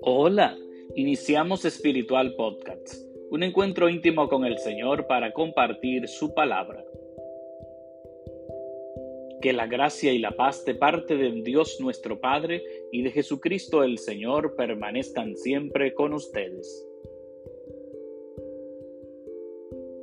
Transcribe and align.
Hola, 0.00 0.58
iniciamos 0.96 1.64
Espiritual 1.64 2.34
Podcast, 2.34 2.94
un 3.30 3.44
encuentro 3.44 3.88
íntimo 3.88 4.28
con 4.28 4.44
el 4.44 4.58
Señor 4.58 5.06
para 5.06 5.32
compartir 5.32 6.08
su 6.08 6.34
palabra. 6.34 6.84
Que 9.40 9.52
la 9.52 9.68
gracia 9.68 10.12
y 10.12 10.18
la 10.18 10.32
paz 10.32 10.64
de 10.64 10.74
parte 10.74 11.16
de 11.16 11.30
Dios 11.42 11.78
nuestro 11.80 12.20
Padre 12.20 12.64
y 12.90 13.02
de 13.02 13.12
Jesucristo 13.12 13.84
el 13.84 13.98
Señor 13.98 14.56
permanezcan 14.56 15.36
siempre 15.36 15.94
con 15.94 16.14
ustedes. 16.14 16.84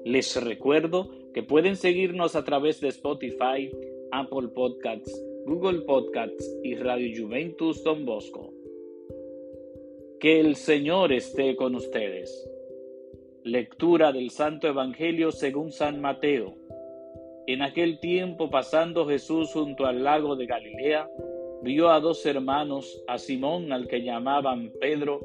Les 0.05 0.41
recuerdo 0.41 1.22
que 1.33 1.43
pueden 1.43 1.75
seguirnos 1.75 2.35
a 2.35 2.43
través 2.43 2.79
de 2.79 2.89
Spotify, 2.89 3.71
Apple 4.11 4.49
Podcasts, 4.53 5.11
Google 5.45 5.81
Podcasts 5.81 6.57
y 6.63 6.75
Radio 6.75 7.23
Juventus 7.25 7.83
Don 7.83 8.05
Bosco. 8.05 8.53
Que 10.19 10.39
el 10.39 10.55
Señor 10.55 11.11
esté 11.11 11.55
con 11.55 11.75
ustedes. 11.75 12.49
Lectura 13.43 14.13
del 14.13 14.29
Santo 14.29 14.67
Evangelio 14.67 15.31
según 15.31 15.71
San 15.71 15.99
Mateo. 15.99 16.55
En 17.47 17.61
aquel 17.61 17.99
tiempo, 17.99 18.49
pasando 18.49 19.05
Jesús 19.05 19.51
junto 19.51 19.85
al 19.85 20.03
lago 20.03 20.37
de 20.37 20.45
Galilea, 20.45 21.09
vio 21.61 21.89
a 21.89 21.99
dos 21.99 22.25
hermanos, 22.25 23.03
a 23.07 23.17
Simón 23.17 23.73
al 23.73 23.87
que 23.87 24.01
llamaban 24.01 24.71
Pedro, 24.79 25.19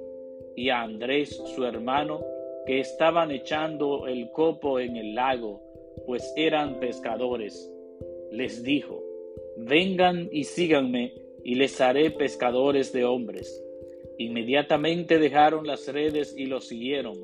y 0.56 0.70
a 0.70 0.82
Andrés 0.82 1.40
su 1.54 1.64
hermano, 1.64 2.20
que 2.66 2.80
estaban 2.80 3.30
echando 3.30 4.08
el 4.08 4.32
copo 4.32 4.80
en 4.80 4.96
el 4.96 5.14
lago, 5.14 5.67
pues 6.06 6.32
eran 6.36 6.80
pescadores. 6.80 7.70
Les 8.30 8.62
dijo, 8.62 9.02
Vengan 9.56 10.28
y 10.30 10.44
síganme, 10.44 11.14
y 11.42 11.54
les 11.54 11.80
haré 11.80 12.10
pescadores 12.10 12.92
de 12.92 13.04
hombres. 13.04 13.64
Inmediatamente 14.18 15.18
dejaron 15.18 15.66
las 15.66 15.86
redes 15.88 16.34
y 16.36 16.46
lo 16.46 16.60
siguieron. 16.60 17.16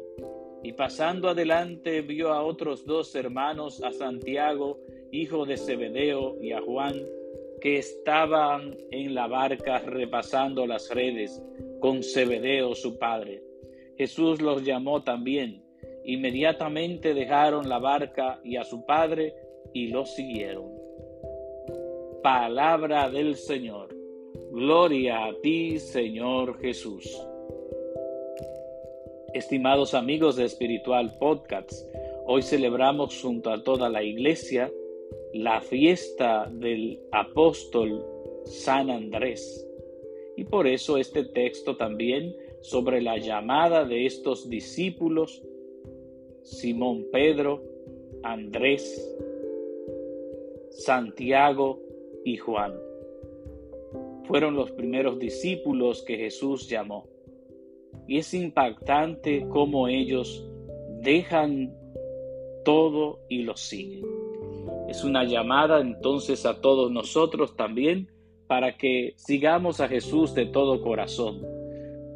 Y 0.63 0.73
pasando 0.73 1.29
adelante 1.29 2.01
vio 2.03 2.33
a 2.33 2.43
otros 2.43 2.87
dos 2.87 3.15
hermanos, 3.15 3.83
a 3.83 3.93
Santiago, 3.93 4.79
hijo 5.11 5.45
de 5.45 5.57
Zebedeo, 5.57 6.37
y 6.41 6.53
a 6.53 6.63
Juan, 6.63 7.03
que 7.61 7.79
estaban 7.79 8.77
en 8.91 9.15
la 9.15 9.27
barca 9.27 9.81
repasando 9.81 10.67
las 10.67 10.89
redes 10.91 11.43
con 11.81 12.03
Zebedeo 12.03 12.75
su 12.75 12.99
padre. 12.99 13.43
Jesús 13.97 14.41
los 14.41 14.65
llamó 14.65 15.03
también. 15.03 15.64
Inmediatamente 16.05 17.15
dejaron 17.15 17.69
la 17.69 17.79
barca 17.79 18.41
y 18.45 18.57
a 18.57 18.65
su 18.65 18.85
padre 18.85 19.35
y 19.73 19.89
lo 19.89 20.05
siguieron. 20.05 20.71
Palabra 22.23 23.09
del 23.11 23.37
Señor. 23.37 23.95
Gloria 24.51 25.27
a 25.27 25.35
ti, 25.41 25.79
Señor 25.79 26.61
Jesús. 26.61 27.05
Estimados 29.33 29.95
amigos 29.95 30.37
de 30.37 30.45
Espiritual 30.45 31.17
Podcasts, 31.19 31.89
hoy 32.27 32.43
celebramos 32.43 33.21
junto 33.21 33.51
a 33.51 33.63
toda 33.63 33.89
la 33.89 34.03
iglesia 34.03 34.71
la 35.33 35.61
fiesta 35.61 36.49
del 36.53 37.01
apóstol 37.11 38.05
San 38.45 38.91
Andrés. 38.91 39.67
Y 40.37 40.45
por 40.45 40.67
eso 40.67 40.99
este 40.99 41.25
texto 41.25 41.77
también 41.77 42.37
sobre 42.61 43.01
la 43.01 43.19
llamada 43.19 43.85
de 43.85 44.07
estos 44.07 44.49
discípulos, 44.49 45.43
Simón 46.45 47.07
Pedro, 47.11 47.63
Andrés, 48.23 49.17
Santiago 50.71 51.81
y 52.25 52.37
Juan 52.37 52.75
fueron 54.25 54.57
los 54.57 54.71
primeros 54.73 55.19
discípulos 55.19 56.03
que 56.03 56.17
Jesús 56.17 56.69
llamó. 56.69 57.07
Y 58.07 58.19
es 58.19 58.35
impactante 58.35 59.47
cómo 59.49 59.89
ellos 59.89 60.47
dejan 61.01 61.75
todo 62.65 63.21
y 63.29 63.43
lo 63.43 63.57
siguen. 63.57 64.05
Es 64.89 65.05
una 65.05 65.25
llamada 65.25 65.81
entonces 65.81 66.47
a 66.47 66.61
todos 66.61 66.91
nosotros 66.91 67.57
también 67.57 68.11
para 68.47 68.77
que 68.77 69.15
sigamos 69.17 69.81
a 69.81 69.89
Jesús 69.89 70.35
de 70.35 70.47
todo 70.47 70.83
corazón, 70.83 71.43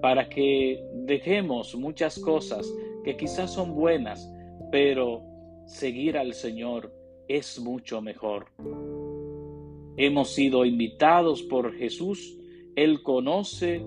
para 0.03 0.29
que 0.29 0.85
dejemos 0.93 1.75
muchas 1.75 2.19
cosas 2.19 2.71
que 3.09 3.17
quizás 3.17 3.55
son 3.55 3.75
buenas, 3.75 4.31
pero 4.71 5.23
seguir 5.65 6.19
al 6.19 6.35
Señor 6.35 6.93
es 7.27 7.59
mucho 7.59 8.03
mejor. 8.03 8.49
Hemos 9.97 10.35
sido 10.35 10.67
invitados 10.67 11.43
por 11.43 11.75
Jesús. 11.75 12.37
Él 12.77 13.03
conoce 13.03 13.83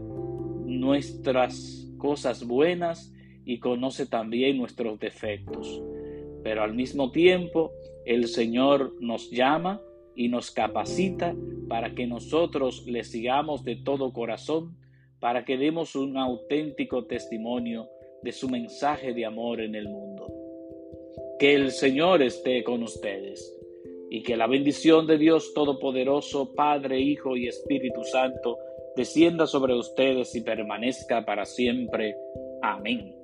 nuestras 0.66 1.88
cosas 2.00 2.48
buenas 2.48 3.14
y 3.46 3.60
conoce 3.60 4.08
también 4.08 4.58
nuestros 4.58 4.98
defectos. 4.98 5.84
Pero 6.44 6.64
al 6.64 6.74
mismo 6.74 7.12
tiempo, 7.12 7.74
el 8.08 8.28
Señor 8.28 8.96
nos 9.02 9.30
llama 9.30 9.80
y 10.16 10.30
nos 10.30 10.50
capacita 10.50 11.36
para 11.70 11.94
que 11.94 12.08
nosotros 12.08 12.88
le 12.88 13.04
sigamos 13.04 13.64
de 13.64 13.76
todo 13.76 14.14
corazón, 14.14 14.76
para 15.20 15.46
que 15.46 15.58
demos 15.58 15.96
un 15.96 16.18
auténtico 16.18 17.06
testimonio 17.06 17.88
de 18.24 18.32
su 18.32 18.50
mensaje 18.50 19.14
de 19.14 19.26
amor 19.26 19.62
en 19.62 19.76
el 19.76 19.90
mundo. 19.90 20.28
Que 21.40 21.54
el 21.54 21.72
Señor 21.72 22.22
esté 22.22 22.64
con 22.64 22.84
ustedes 22.84 23.58
y 24.10 24.24
que 24.24 24.36
la 24.36 24.48
bendición 24.48 25.08
de 25.08 25.18
Dios 25.18 25.54
Todopoderoso, 25.54 26.54
Padre, 26.54 27.00
Hijo 27.00 27.38
y 27.38 27.48
Espíritu 27.48 28.04
Santo, 28.04 28.58
descienda 28.96 29.48
sobre 29.48 29.74
ustedes 29.74 30.36
y 30.36 30.42
permanezca 30.42 31.26
para 31.26 31.46
siempre. 31.46 32.16
Amén. 32.62 33.21